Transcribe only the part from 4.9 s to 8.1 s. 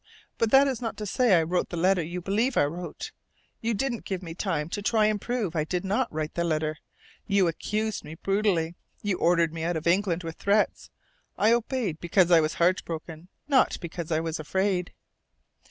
and prove I did not write the letter. You accused